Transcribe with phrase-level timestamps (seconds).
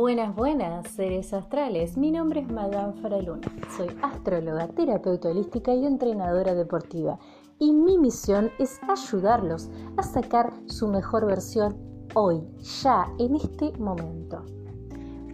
[0.00, 1.98] Buenas, buenas, seres astrales.
[1.98, 3.46] Mi nombre es Madame Faraluna.
[3.76, 7.18] Soy astróloga, terapeuta holística y entrenadora deportiva.
[7.58, 9.68] Y mi misión es ayudarlos
[9.98, 11.76] a sacar su mejor versión
[12.14, 12.40] hoy,
[12.82, 14.42] ya, en este momento.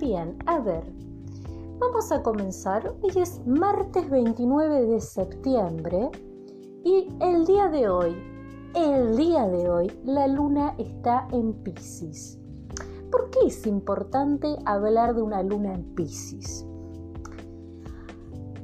[0.00, 0.82] Bien, a ver,
[1.78, 2.92] vamos a comenzar.
[3.02, 6.10] Hoy es martes 29 de septiembre
[6.84, 8.16] y el día de hoy,
[8.74, 12.40] el día de hoy, la luna está en Pisces.
[13.10, 16.66] ¿Por qué es importante hablar de una luna en Pisces?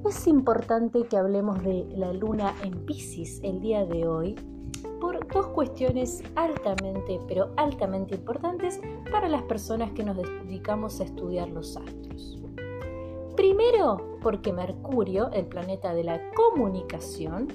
[0.09, 4.35] Es importante que hablemos de la luna en Pisces el día de hoy
[5.01, 11.49] por dos cuestiones altamente, pero altamente importantes para las personas que nos dedicamos a estudiar
[11.49, 12.39] los astros.
[13.37, 17.49] Primero, porque Mercurio, el planeta de la comunicación,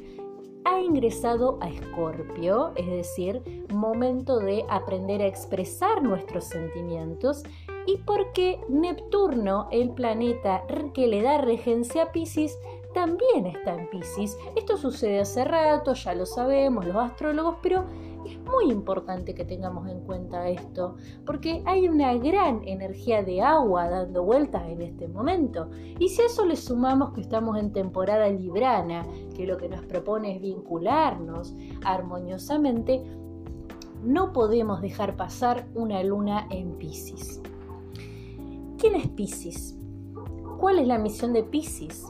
[0.68, 3.42] ha ingresado a Escorpio, es decir,
[3.74, 7.44] momento de aprender a expresar nuestros sentimientos,
[7.86, 12.60] y porque Neptuno, el planeta que le da regencia a Pisces,
[12.94, 14.38] también está en Pisces.
[14.58, 17.86] Esto sucede hace rato, ya lo sabemos los astrólogos, pero
[18.28, 23.90] es muy importante que tengamos en cuenta esto, porque hay una gran energía de agua
[23.90, 25.70] dando vueltas en este momento.
[26.00, 29.06] Y si a eso le sumamos que estamos en temporada librana,
[29.36, 33.04] que lo que nos propone es vincularnos armoniosamente,
[34.04, 37.42] no podemos dejar pasar una luna en Pisces.
[38.78, 39.76] ¿Quién es Pisces?
[40.60, 42.06] ¿Cuál es la misión de Pisces?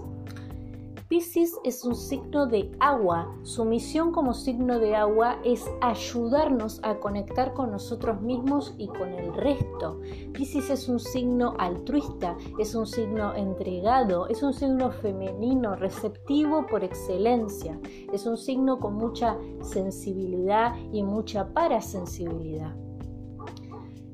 [1.07, 3.33] Pisces es un signo de agua.
[3.43, 9.13] Su misión como signo de agua es ayudarnos a conectar con nosotros mismos y con
[9.13, 10.01] el resto.
[10.33, 16.83] Pisces es un signo altruista, es un signo entregado, es un signo femenino, receptivo por
[16.83, 17.79] excelencia.
[18.11, 22.75] Es un signo con mucha sensibilidad y mucha parasensibilidad.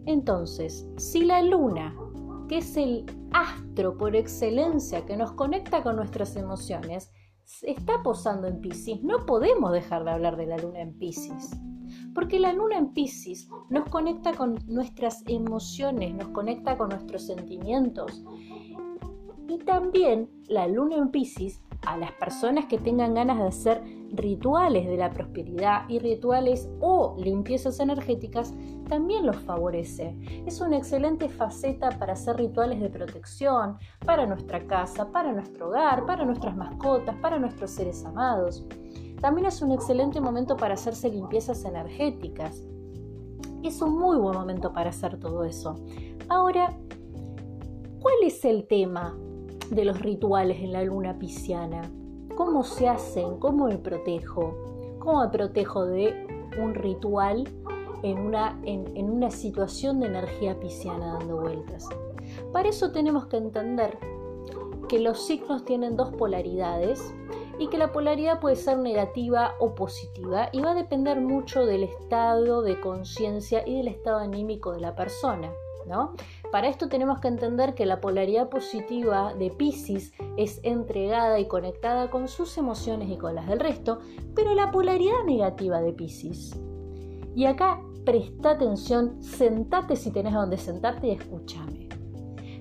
[0.05, 1.95] Entonces, si la luna
[2.53, 7.11] que es el astro por excelencia que nos conecta con nuestras emociones,
[7.63, 9.01] está posando en Pisces.
[9.01, 11.49] No podemos dejar de hablar de la luna en Pisces.
[12.13, 18.23] Porque la luna en Pisces nos conecta con nuestras emociones, nos conecta con nuestros sentimientos.
[19.47, 24.87] Y también la luna en Pisces a las personas que tengan ganas de hacer rituales
[24.87, 28.53] de la prosperidad y rituales o limpiezas energéticas,
[28.87, 30.15] también los favorece.
[30.45, 36.05] Es una excelente faceta para hacer rituales de protección para nuestra casa, para nuestro hogar,
[36.05, 38.65] para nuestras mascotas, para nuestros seres amados.
[39.19, 42.63] También es un excelente momento para hacerse limpiezas energéticas.
[43.63, 45.75] Es un muy buen momento para hacer todo eso.
[46.29, 46.77] Ahora,
[47.99, 49.17] ¿cuál es el tema
[49.69, 51.81] de los rituales en la luna pisciana.
[52.35, 53.37] ¿Cómo se hacen?
[53.37, 54.55] ¿Cómo me protejo?
[54.97, 57.47] ¿Cómo me protejo de un ritual
[58.01, 61.87] en una, en, una situación de energía pisciana dando vueltas?
[62.51, 63.99] Para eso tenemos que entender
[64.89, 67.13] que los signos tienen dos polaridades
[67.59, 71.83] y que la polaridad puede ser negativa o positiva y va a depender mucho del
[71.83, 75.51] estado de conciencia y del estado anímico de la persona.
[76.51, 82.09] Para esto tenemos que entender que la polaridad positiva de Pisces es entregada y conectada
[82.09, 83.99] con sus emociones y con las del resto,
[84.35, 86.59] pero la polaridad negativa de Pisces.
[87.35, 91.89] Y acá presta atención, sentate si tenés donde sentarte y escúchame.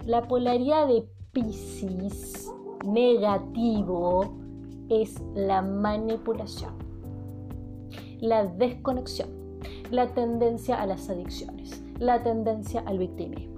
[0.06, 2.50] La polaridad de Pisces
[2.84, 4.37] negativo
[4.89, 6.75] es la manipulación,
[8.21, 9.28] la desconexión,
[9.91, 13.52] la tendencia a las adicciones la tendencia al victimismo.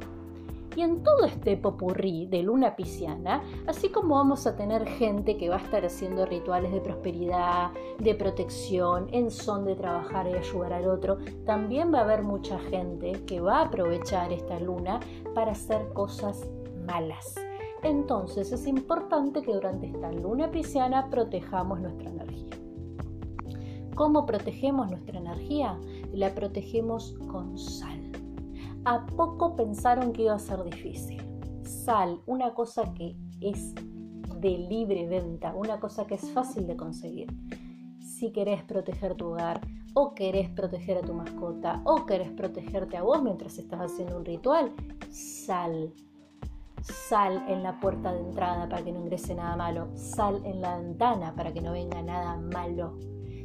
[0.76, 5.48] Y en todo este popurrí de luna pisciana, así como vamos a tener gente que
[5.48, 10.72] va a estar haciendo rituales de prosperidad, de protección, en son de trabajar y ayudar
[10.72, 15.00] al otro, también va a haber mucha gente que va a aprovechar esta luna
[15.34, 16.50] para hacer cosas
[16.84, 17.36] malas.
[17.82, 22.56] Entonces es importante que durante esta luna pisciana protejamos nuestra energía.
[23.94, 25.78] ¿Cómo protegemos nuestra energía?
[26.12, 28.03] La protegemos con sal
[28.84, 31.22] a poco pensaron que iba a ser difícil.
[31.64, 33.74] Sal, una cosa que es
[34.40, 37.28] de libre venta, una cosa que es fácil de conseguir.
[38.00, 39.60] Si querés proteger tu hogar,
[39.94, 44.24] o querés proteger a tu mascota, o querés protegerte a vos mientras estás haciendo un
[44.24, 44.72] ritual,
[45.10, 45.92] sal.
[46.82, 49.88] Sal en la puerta de entrada para que no ingrese nada malo.
[49.94, 52.98] Sal en la ventana para que no venga nada malo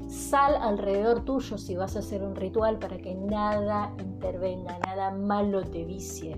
[0.10, 5.62] Sal alrededor tuyo si vas a hacer un ritual para que nada intervenga, nada malo
[5.62, 6.36] te vicie.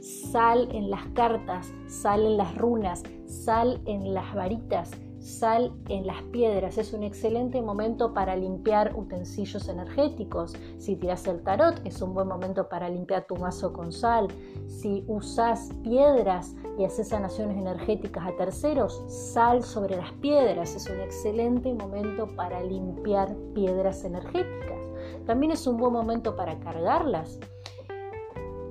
[0.00, 4.90] Sal en las cartas, sal en las runas, sal en las varitas,
[5.22, 6.78] sal en las piedras.
[6.78, 10.54] Es un excelente momento para limpiar utensilios energéticos.
[10.78, 14.28] Si tiras el tarot, es un buen momento para limpiar tu mazo con sal.
[14.66, 20.74] Si usas piedras y haces sanaciones energéticas a terceros, sal sobre las piedras.
[20.74, 24.78] Es un excelente momento para limpiar piedras energéticas.
[25.26, 27.38] También es un buen momento para cargarlas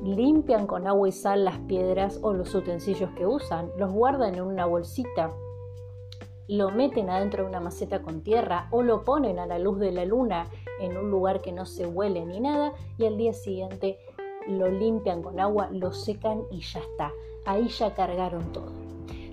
[0.03, 4.41] limpian con agua y sal las piedras o los utensilios que usan, los guardan en
[4.41, 5.31] una bolsita
[6.51, 9.93] lo meten adentro de una maceta con tierra o lo ponen a la luz de
[9.93, 10.47] la luna
[10.81, 13.97] en un lugar que no se huele ni nada y al día siguiente
[14.49, 17.13] lo limpian con agua, lo secan y ya está.
[17.45, 18.73] Ahí ya cargaron todo.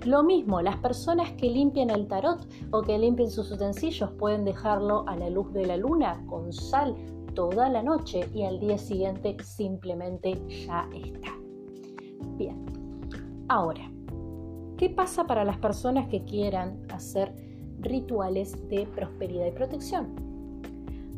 [0.05, 2.39] Lo mismo, las personas que limpian el tarot
[2.71, 6.95] o que limpien sus utensilios pueden dejarlo a la luz de la luna con sal
[7.33, 11.37] toda la noche y al día siguiente simplemente ya está.
[12.37, 12.65] Bien,
[13.49, 13.91] ahora,
[14.79, 17.33] ¿Qué pasa para las personas que quieran hacer
[17.81, 20.15] rituales de prosperidad y protección?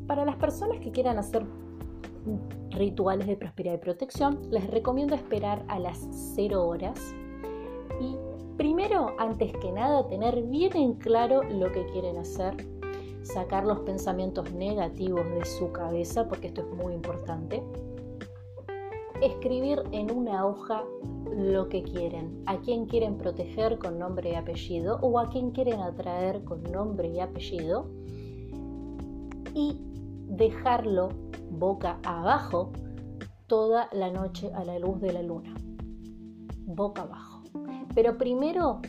[0.07, 1.45] Para las personas que quieran hacer
[2.71, 5.99] rituales de prosperidad y protección, les recomiendo esperar a las
[6.35, 7.13] 0 horas
[8.01, 8.15] y
[8.57, 12.55] primero, antes que nada, tener bien en claro lo que quieren hacer,
[13.21, 17.61] sacar los pensamientos negativos de su cabeza, porque esto es muy importante,
[19.21, 20.83] escribir en una hoja
[21.35, 25.79] lo que quieren, a quién quieren proteger con nombre y apellido o a quién quieren
[25.79, 27.89] atraer con nombre y apellido
[29.53, 29.77] y
[30.27, 31.09] dejarlo
[31.51, 32.71] boca abajo
[33.47, 35.53] toda la noche a la luz de la luna.
[36.65, 37.44] Boca abajo.
[37.94, 38.81] Pero primero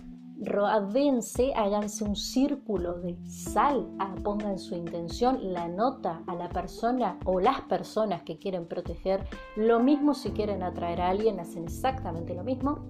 [0.44, 7.16] Roadense, háganse un círculo de sal, ah, pongan su intención, la nota a la persona
[7.24, 9.24] o las personas que quieren proteger.
[9.54, 12.80] Lo mismo si quieren atraer a alguien, hacen exactamente lo mismo.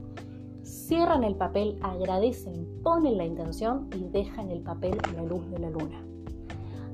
[0.62, 5.58] Cierran el papel, agradecen, ponen la intención y dejan el papel a la luz de
[5.58, 6.02] la luna.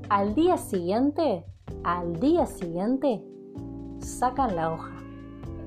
[0.09, 1.45] Al día siguiente,
[1.85, 3.23] al día siguiente,
[3.99, 4.97] sacan la hoja,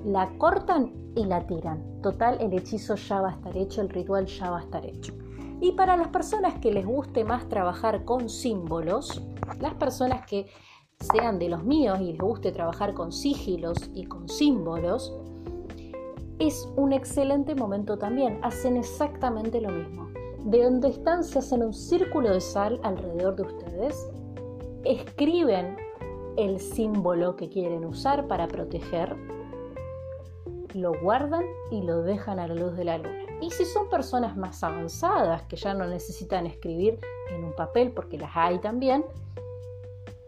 [0.05, 2.01] la cortan y la tiran.
[2.03, 5.15] Total, el hechizo ya va a estar hecho, el ritual ya va a estar hecho.
[5.61, 9.23] Y para las personas que les guste más trabajar con símbolos,
[9.61, 10.47] las personas que
[10.99, 15.15] sean de los míos y les guste trabajar con sigilos y con símbolos,
[16.39, 18.41] es un excelente momento también.
[18.43, 20.09] Hacen exactamente lo mismo.
[20.45, 24.09] De donde están se hacen un círculo de sal alrededor de ustedes,
[24.85, 25.77] escriben
[26.37, 29.17] el símbolo que quieren usar para proteger
[30.75, 33.25] lo guardan y lo dejan a la luz de la luna.
[33.41, 36.99] Y si son personas más avanzadas que ya no necesitan escribir
[37.31, 39.05] en un papel, porque las hay también,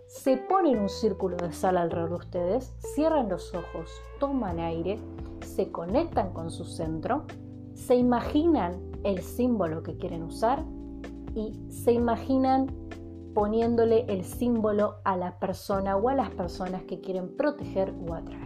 [0.06, 4.98] se ponen un círculo de sal alrededor de ustedes, cierran los ojos, toman aire,
[5.44, 7.24] se conectan con su centro,
[7.74, 10.64] se imaginan el símbolo que quieren usar
[11.34, 12.66] y se imaginan
[13.34, 18.43] poniéndole el símbolo a la persona o a las personas que quieren proteger o atraer.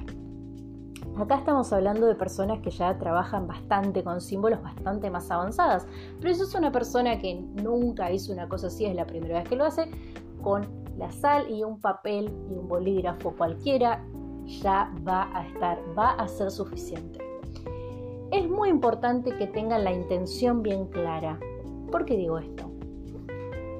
[1.18, 5.84] Acá estamos hablando de personas que ya trabajan bastante con símbolos bastante más avanzadas,
[6.20, 9.48] pero si es una persona que nunca hizo una cosa así, es la primera vez
[9.48, 9.90] que lo hace,
[10.42, 10.64] con
[10.96, 14.04] la sal y un papel y un bolígrafo cualquiera,
[14.46, 17.18] ya va a estar, va a ser suficiente.
[18.30, 21.40] Es muy importante que tengan la intención bien clara.
[21.90, 22.70] ¿Por qué digo esto?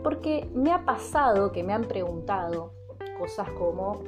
[0.03, 2.73] Porque me ha pasado que me han preguntado
[3.17, 4.03] cosas como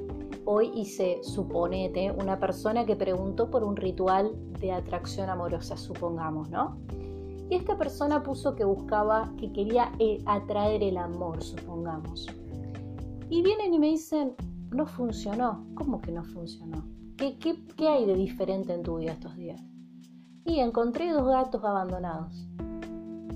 [0.45, 6.79] Hoy hice, suponete, una persona que preguntó por un ritual de atracción amorosa, supongamos, ¿no?
[7.51, 12.27] Y esta persona puso que buscaba, que quería eh, atraer el amor, supongamos.
[13.29, 14.35] Y vienen y me dicen,
[14.71, 15.67] no funcionó.
[15.75, 16.85] ¿Cómo que no funcionó?
[17.17, 19.61] ¿Qué, qué, hay de diferente en tu vida estos días?
[20.45, 22.49] Y encontré dos gatos abandonados.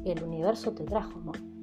[0.04, 1.53] El universo te trajo amor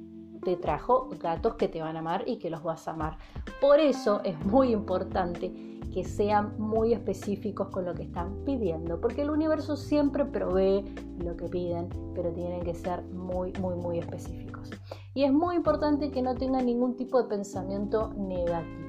[0.44, 3.16] te trajo gatos que te van a amar y que los vas a amar.
[3.60, 5.52] Por eso es muy importante
[5.92, 10.84] que sean muy específicos con lo que están pidiendo, porque el universo siempre provee
[11.18, 14.70] lo que piden, pero tienen que ser muy, muy, muy específicos.
[15.14, 18.88] Y es muy importante que no tengan ningún tipo de pensamiento negativo.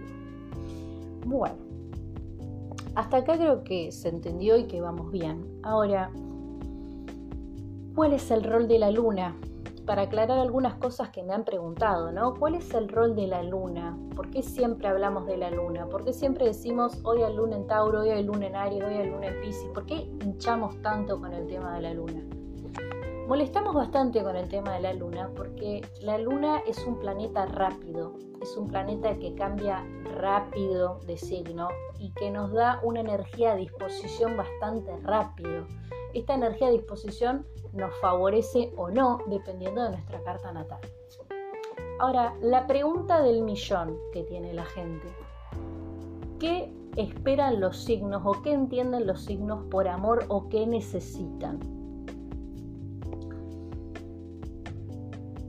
[1.26, 1.56] Bueno,
[2.96, 5.60] hasta acá creo que se entendió y que vamos bien.
[5.62, 6.10] Ahora,
[7.96, 9.36] ¿cuál es el rol de la luna
[9.86, 12.34] para aclarar algunas cosas que me han preguntado, ¿no?
[12.36, 13.98] ¿Cuál es el rol de la luna?
[14.16, 15.88] ¿Por qué siempre hablamos de la luna?
[15.88, 18.94] ¿Por qué siempre decimos hoy hay luna en Tauro, hoy hay luna en Aries, hoy
[18.94, 19.70] hay luna en Pisces?
[19.74, 22.24] ¿Por qué hinchamos tanto con el tema de la luna?
[23.28, 28.14] Molestamos bastante con el tema de la luna porque la luna es un planeta rápido,
[28.42, 29.86] es un planeta que cambia
[30.18, 35.66] rápido de signo y que nos da una energía a disposición bastante rápido.
[36.14, 40.80] Esta energía de disposición nos favorece o no dependiendo de nuestra carta natal.
[42.00, 45.08] Ahora, la pregunta del millón que tiene la gente.
[46.40, 51.60] ¿Qué esperan los signos o qué entienden los signos por amor o qué necesitan?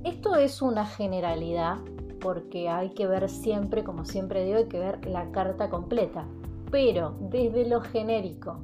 [0.04, 1.78] Esto es una generalidad
[2.20, 6.26] porque hay que ver siempre, como siempre digo, hay que ver la carta completa.
[6.70, 8.60] Pero desde lo genérico,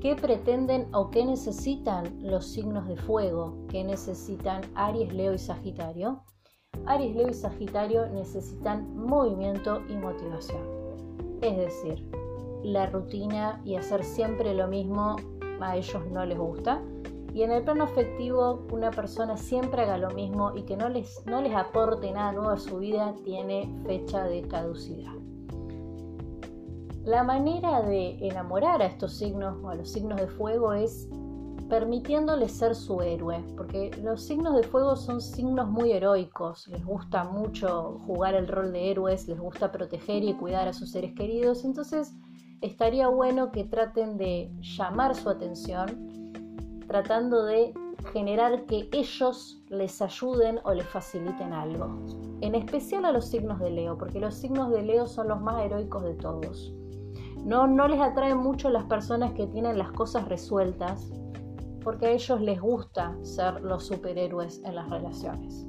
[0.00, 3.56] ¿qué pretenden o qué necesitan los signos de fuego?
[3.68, 6.22] ¿Qué necesitan Aries, Leo y Sagitario?
[6.86, 10.62] Aries, Leo y Sagitario necesitan movimiento y motivación.
[11.42, 12.10] Es decir,
[12.62, 15.16] la rutina y hacer siempre lo mismo
[15.60, 16.82] a ellos no les gusta
[17.32, 21.24] y en el plano afectivo, una persona siempre haga lo mismo y que no les,
[21.26, 25.19] no les aporte nada nuevo a su vida tiene fecha de caducidad.
[27.04, 31.08] La manera de enamorar a estos signos o a los signos de fuego es
[31.70, 37.24] permitiéndoles ser su héroe, porque los signos de fuego son signos muy heroicos, les gusta
[37.24, 41.64] mucho jugar el rol de héroes, les gusta proteger y cuidar a sus seres queridos,
[41.64, 42.12] entonces
[42.60, 46.20] estaría bueno que traten de llamar su atención
[46.86, 47.72] tratando de
[48.12, 52.04] generar que ellos les ayuden o les faciliten algo.
[52.40, 55.62] En especial a los signos de Leo, porque los signos de Leo son los más
[55.62, 56.74] heroicos de todos.
[57.44, 61.10] No, no les atraen mucho las personas que tienen las cosas resueltas,
[61.82, 65.66] porque a ellos les gusta ser los superhéroes en las relaciones.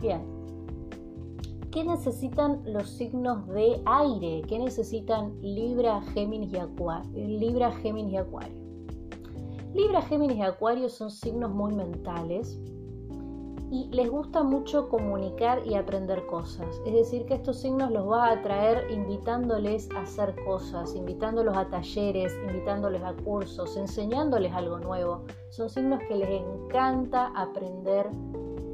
[0.00, 0.22] Bien,
[1.70, 4.42] ¿qué necesitan los signos de aire?
[4.48, 7.10] ¿Qué necesitan Libra, Géminis y Acuario?
[7.14, 8.64] Libra, Géminis y Acuario.
[9.74, 12.60] Libra, Géminis y Acuario son signos muy mentales
[13.70, 16.80] y les gusta mucho comunicar y aprender cosas.
[16.86, 21.68] Es decir, que estos signos los va a atraer invitándoles a hacer cosas, invitándolos a
[21.68, 25.22] talleres, invitándoles a cursos, enseñándoles algo nuevo.
[25.50, 28.08] Son signos que les encanta aprender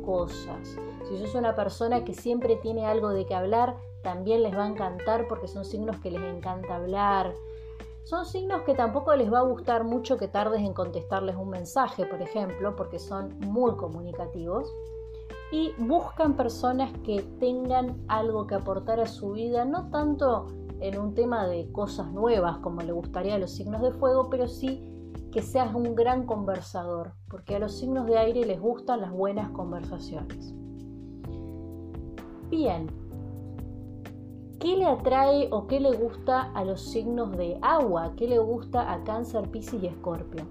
[0.05, 0.77] cosas.
[1.09, 4.69] Si sos una persona que siempre tiene algo de qué hablar, también les va a
[4.69, 7.35] encantar porque son signos que les encanta hablar,
[8.05, 12.07] son signos que tampoco les va a gustar mucho que tardes en contestarles un mensaje,
[12.07, 14.73] por ejemplo, porque son muy comunicativos.
[15.53, 20.47] Y buscan personas que tengan algo que aportar a su vida, no tanto
[20.81, 24.49] en un tema de cosas nuevas como le gustaría a los signos de fuego, pero
[24.49, 24.87] sí
[25.33, 29.51] que seas un gran conversador, porque a los signos de aire les gustan las buenas
[29.51, 30.55] conversaciones.
[32.49, 32.89] Bien,
[34.61, 38.13] ¿Qué le atrae o qué le gusta a los signos de agua?
[38.15, 40.45] ¿Qué le gusta a Cáncer, Piscis y Escorpio?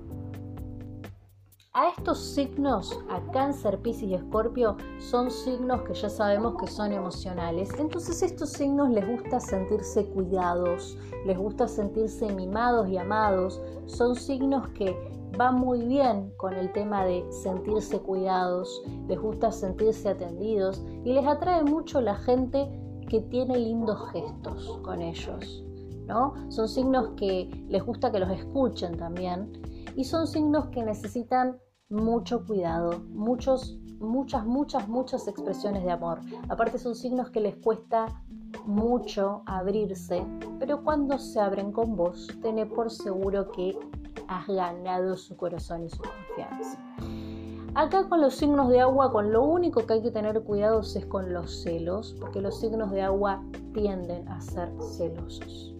[1.74, 6.92] A estos signos, a Cáncer, Piscis y Escorpio, son signos que ya sabemos que son
[6.92, 7.70] emocionales.
[7.78, 10.98] Entonces estos signos les gusta sentirse cuidados,
[11.28, 13.62] les gusta sentirse mimados y amados.
[13.86, 14.98] Son signos que
[15.38, 21.28] van muy bien con el tema de sentirse cuidados, les gusta sentirse atendidos y les
[21.28, 22.68] atrae mucho la gente
[23.10, 25.66] que tiene lindos gestos con ellos,
[26.08, 26.34] ¿no?
[26.50, 29.52] Son signos que les gusta que los escuchen también
[29.96, 31.58] y son signos que necesitan
[31.90, 36.22] mucho cuidado, muchos, muchas, muchas, muchas expresiones de amor.
[36.48, 38.24] Aparte son signos que les cuesta
[38.66, 40.26] mucho abrirse,
[40.60, 43.78] pero cuando se abren con vos, tené por seguro que
[44.28, 46.80] has ganado su corazón y su confianza.
[47.76, 51.06] Acá con los signos de agua, con lo único que hay que tener cuidado es
[51.06, 55.74] con los celos, porque los signos de agua tienden a ser celosos.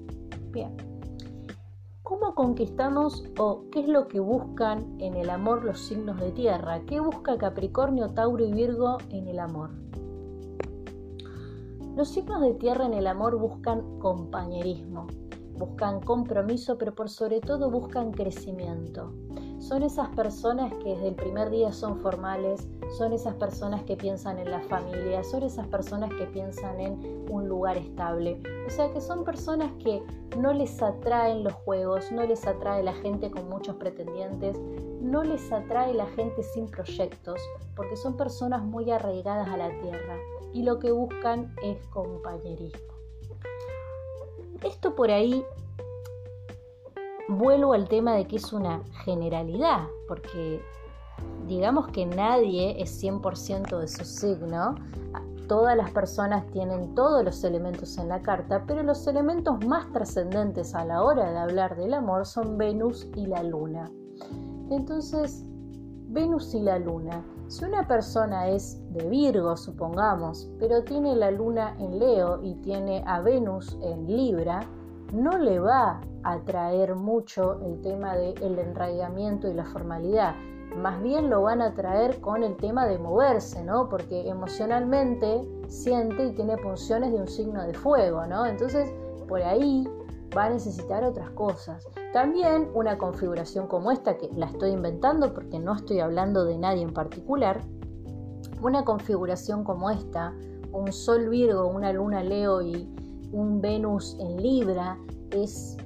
[0.52, 0.76] Bien.
[2.04, 6.82] ¿Cómo conquistamos o qué es lo que buscan en el amor los signos de tierra?
[6.86, 9.72] ¿Qué busca Capricornio, Tauro y Virgo en el amor?
[11.96, 15.08] Los signos de tierra en el amor buscan compañerismo,
[15.60, 19.14] buscan compromiso, pero por sobre todo buscan crecimiento.
[19.60, 24.40] Son esas personas que desde el primer día son formales, son esas personas que piensan
[24.40, 28.42] en la familia, son esas personas que piensan en un lugar estable.
[28.66, 30.02] O sea que son personas que
[30.38, 34.58] no les atraen los juegos, no les atrae la gente con muchos pretendientes,
[35.02, 37.40] no les atrae la gente sin proyectos,
[37.76, 40.18] porque son personas muy arraigadas a la tierra
[40.54, 42.89] y lo que buscan es compañerismo.
[44.64, 45.44] Esto por ahí
[47.30, 50.62] vuelvo al tema de que es una generalidad, porque
[51.48, 54.76] digamos que nadie es 100% de su signo,
[55.48, 60.76] todas las personas tienen todos los elementos en la carta, pero los elementos más trascendentes
[60.76, 63.92] a la hora de hablar del amor son Venus y la Luna.
[64.70, 65.44] Entonces,
[66.08, 67.24] Venus y la Luna.
[67.50, 73.04] Si una persona es de Virgo, supongamos, pero tiene la Luna en Leo y tiene
[73.08, 74.60] a Venus en Libra,
[75.14, 80.36] no le va a traer mucho el tema del enraigamiento y la formalidad.
[80.78, 83.90] Más bien lo van a traer con el tema de moverse, ¿no?
[83.90, 88.46] Porque emocionalmente siente y tiene funciones de un signo de fuego, ¿no?
[88.46, 88.94] Entonces,
[89.28, 89.90] por ahí
[90.38, 91.84] va a necesitar otras cosas.
[92.14, 96.82] También una configuración como esta, que la estoy inventando porque no estoy hablando de nadie
[96.82, 97.62] en particular,
[98.62, 100.34] una configuración como esta,
[100.72, 102.90] un Sol Virgo, una Luna Leo y
[103.32, 104.98] un Venus en Libra,
[105.32, 105.78] es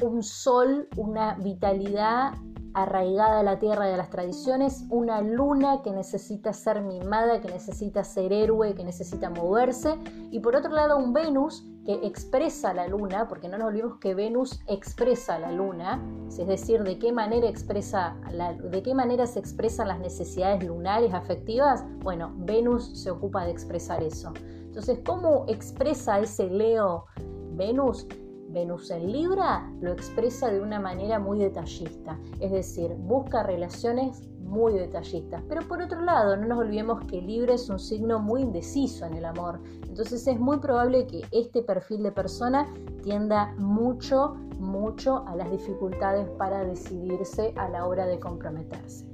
[0.00, 2.34] un Sol, una vitalidad
[2.74, 8.04] arraigada a la tierra de las tradiciones, una luna que necesita ser mimada, que necesita
[8.04, 9.98] ser héroe, que necesita moverse,
[10.30, 14.60] y por otro lado un Venus expresa la luna, porque no nos olvidemos que Venus
[14.66, 18.16] expresa la luna, es decir, de qué manera expresa
[18.62, 24.02] de qué manera se expresan las necesidades lunares afectivas, bueno, Venus se ocupa de expresar
[24.02, 24.32] eso.
[24.36, 27.06] Entonces, ¿cómo expresa ese Leo
[27.52, 28.06] Venus?
[28.48, 34.72] Venus en Libra lo expresa de una manera muy detallista, es decir, busca relaciones muy
[34.74, 35.42] detallistas.
[35.48, 39.14] Pero por otro lado, no nos olvidemos que Libra es un signo muy indeciso en
[39.14, 42.66] el amor, entonces es muy probable que este perfil de persona
[43.02, 49.07] tienda mucho, mucho a las dificultades para decidirse a la hora de comprometerse.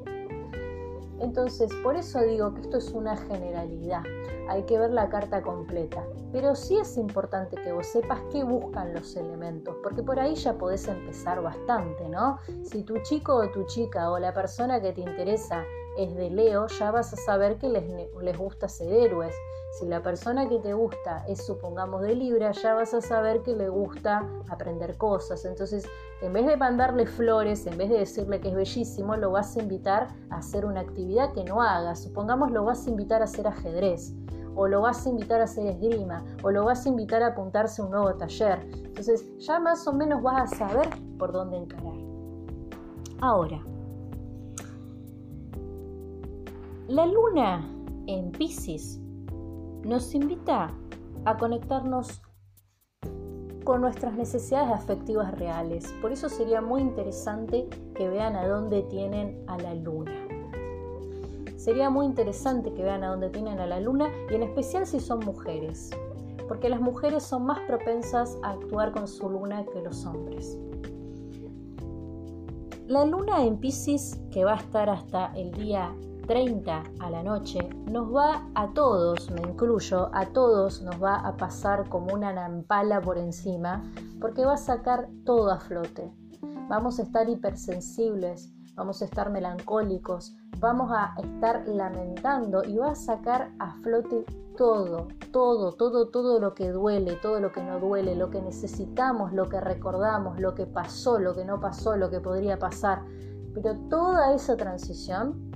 [1.24, 4.02] Entonces, por eso digo que esto es una generalidad
[4.48, 6.04] hay que ver la carta completa.
[6.32, 10.56] Pero sí es importante que vos sepas qué buscan los elementos, porque por ahí ya
[10.58, 12.38] podés empezar bastante, ¿no?
[12.64, 15.64] Si tu chico o tu chica o la persona que te interesa
[15.96, 17.84] es de Leo, ya vas a saber que les,
[18.20, 19.34] les gusta ser héroes.
[19.78, 23.56] Si la persona que te gusta es, supongamos, de Libra, ya vas a saber que
[23.56, 25.44] le gusta aprender cosas.
[25.44, 25.84] Entonces,
[26.22, 29.62] en vez de mandarle flores, en vez de decirle que es bellísimo, lo vas a
[29.62, 31.96] invitar a hacer una actividad que no haga.
[31.96, 34.14] Supongamos, lo vas a invitar a hacer ajedrez
[34.56, 37.82] o lo vas a invitar a hacer esgrima, o lo vas a invitar a apuntarse
[37.82, 38.60] a un nuevo taller.
[38.72, 41.94] Entonces ya más o menos vas a saber por dónde encarar.
[43.20, 43.64] Ahora,
[46.88, 47.66] la luna
[48.06, 49.00] en Pisces
[49.84, 50.70] nos invita
[51.24, 52.20] a conectarnos
[53.64, 55.90] con nuestras necesidades afectivas reales.
[56.02, 60.12] Por eso sería muy interesante que vean a dónde tienen a la luna.
[61.56, 65.00] Sería muy interesante que vean a dónde tienen a la luna y en especial si
[65.00, 65.88] son mujeres,
[66.48, 70.58] porque las mujeres son más propensas a actuar con su luna que los hombres.
[72.86, 75.94] La luna en Pisces, que va a estar hasta el día
[76.26, 77.58] 30 a la noche,
[77.90, 83.00] nos va a todos, me incluyo, a todos nos va a pasar como una nampala
[83.00, 83.82] por encima,
[84.20, 86.12] porque va a sacar todo a flote.
[86.68, 92.94] Vamos a estar hipersensibles, vamos a estar melancólicos, vamos a estar lamentando y va a
[92.94, 94.24] sacar a flote
[94.56, 99.32] todo, todo, todo, todo lo que duele, todo lo que no duele, lo que necesitamos,
[99.32, 103.02] lo que recordamos, lo que pasó, lo que no pasó, lo que podría pasar.
[103.52, 105.50] Pero toda esa transición,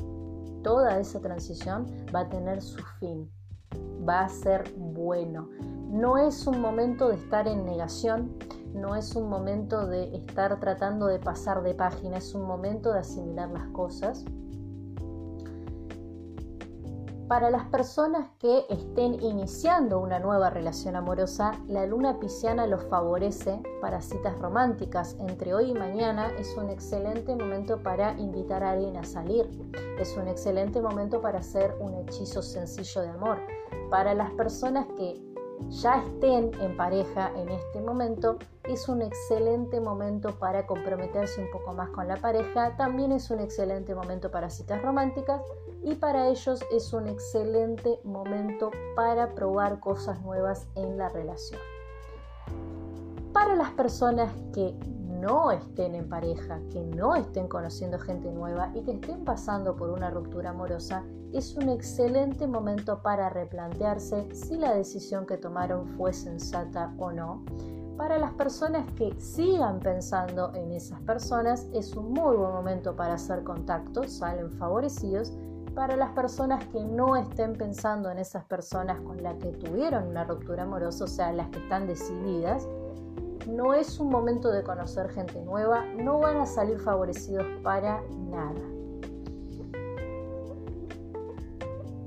[0.68, 3.26] toda esa transición va a tener su fin,
[4.07, 5.48] va a ser bueno.
[5.90, 8.37] No es un momento de estar en negación,
[8.74, 12.98] no es un momento de estar tratando de pasar de página, es un momento de
[12.98, 14.26] asimilar las cosas.
[17.28, 23.60] Para las personas que estén iniciando una nueva relación amorosa, la luna pisciana los favorece
[23.82, 25.14] para citas románticas.
[25.20, 29.46] Entre hoy y mañana es un excelente momento para invitar a alguien a salir.
[30.00, 33.38] Es un excelente momento para hacer un hechizo sencillo de amor.
[33.90, 35.22] Para las personas que
[35.68, 41.74] ya estén en pareja en este momento, es un excelente momento para comprometerse un poco
[41.74, 45.42] más con la pareja, también es un excelente momento para citas románticas
[45.82, 51.60] y para ellos es un excelente momento para probar cosas nuevas en la relación.
[53.32, 54.74] Para las personas que
[55.20, 59.90] no estén en pareja, que no estén conociendo gente nueva y que estén pasando por
[59.90, 66.12] una ruptura amorosa, es un excelente momento para replantearse si la decisión que tomaron fue
[66.12, 67.44] sensata o no.
[67.96, 73.14] Para las personas que sigan pensando en esas personas, es un muy buen momento para
[73.14, 75.32] hacer contacto, salen favorecidos.
[75.78, 80.24] Para las personas que no estén pensando en esas personas con las que tuvieron una
[80.24, 82.66] ruptura amorosa, o sea, las que están decididas,
[83.46, 88.77] no es un momento de conocer gente nueva, no van a salir favorecidos para nada.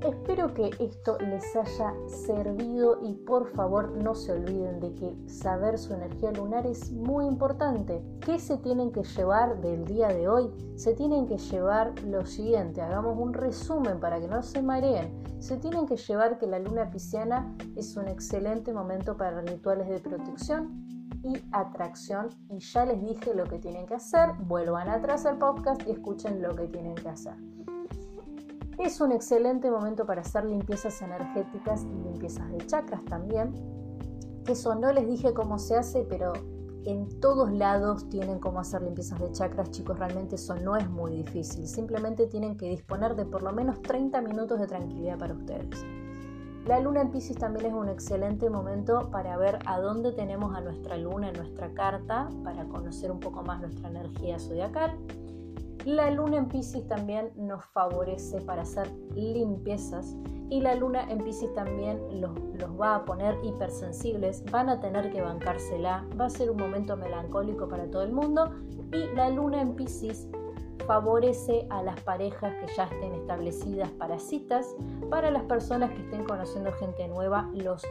[0.04, 5.78] Espero que esto les haya servido y por favor no se olviden de que saber
[5.78, 8.02] su energía lunar es muy importante.
[8.20, 10.50] ¿Qué se tienen que llevar del día de hoy?
[10.74, 15.22] Se tienen que llevar lo siguiente, hagamos un resumen para que no se mareen.
[15.38, 20.00] Se tienen que llevar que la luna pisciana es un excelente momento para rituales de
[20.00, 20.82] protección,
[21.24, 22.28] y atracción.
[22.50, 24.32] Y ya les dije lo que tienen que hacer.
[24.40, 27.34] Vuelvan atrás al podcast y escuchen lo que tienen que hacer.
[28.78, 33.52] Es un excelente momento para hacer limpiezas energéticas y limpiezas de chakras también.
[34.46, 36.32] Eso no les dije cómo se hace, pero
[36.84, 41.16] en todos lados tienen cómo hacer limpiezas de chakras, chicos, realmente eso no es muy
[41.16, 41.68] difícil.
[41.68, 45.84] Simplemente tienen que disponer de por lo menos 30 minutos de tranquilidad para ustedes.
[46.66, 50.60] La luna en Pisces también es un excelente momento para ver a dónde tenemos a
[50.60, 54.96] nuestra luna en nuestra carta, para conocer un poco más nuestra energía zodiacal.
[55.84, 60.14] La luna en Pisces también nos favorece para hacer limpiezas
[60.48, 65.10] y la luna en Pisces también los, los, va a poner hipersensibles, van a tener
[65.10, 68.52] que bancársela, va a ser un momento melancólico para todo el mundo
[68.92, 70.28] y la luna en Pisces
[70.86, 74.76] favorece a las parejas que ya estén establecidas para citas,
[75.10, 77.82] para las personas que estén conociendo gente nueva, los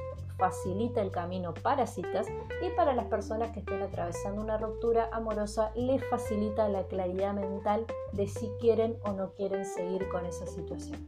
[0.41, 2.25] facilita el camino para citas
[2.65, 7.85] y para las personas que estén atravesando una ruptura amorosa les facilita la claridad mental
[8.13, 11.07] de si quieren o no quieren seguir con esa situación.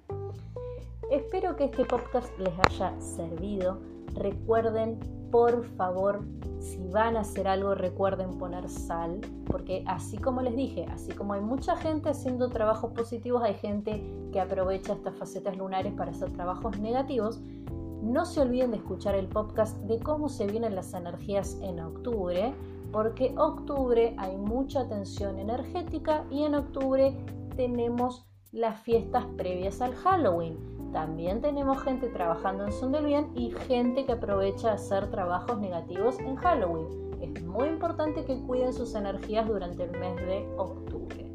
[1.09, 3.79] Espero que este podcast les haya servido.
[4.13, 4.99] Recuerden,
[5.31, 6.21] por favor,
[6.59, 11.33] si van a hacer algo, recuerden poner sal, porque así como les dije, así como
[11.33, 16.31] hay mucha gente haciendo trabajos positivos, hay gente que aprovecha estas facetas lunares para hacer
[16.33, 17.41] trabajos negativos.
[18.03, 22.53] No se olviden de escuchar el podcast de cómo se vienen las energías en octubre,
[22.91, 27.15] porque octubre hay mucha tensión energética y en octubre
[27.55, 30.59] tenemos las fiestas previas al Halloween.
[30.91, 36.19] También tenemos gente trabajando en Son del Bien y gente que aprovecha hacer trabajos negativos
[36.19, 36.87] en Halloween.
[37.21, 41.31] Es muy importante que cuiden sus energías durante el mes de octubre.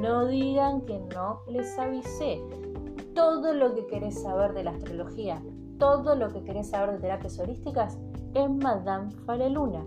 [0.00, 2.40] No digan que no les avisé.
[3.14, 5.42] Todo lo que querés saber de la astrología,
[5.78, 7.98] todo lo que querés saber de terapias holísticas
[8.34, 9.84] en Madame Fareluna.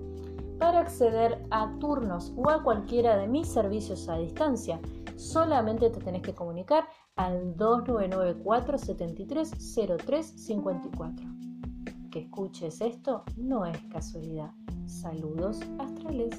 [0.60, 4.82] Para acceder a turnos o a cualquiera de mis servicios a distancia,
[5.16, 11.26] solamente te tenés que comunicar al 2994 730354.
[12.12, 14.52] Que escuches esto no es casualidad.
[14.86, 16.36] Saludos astrales.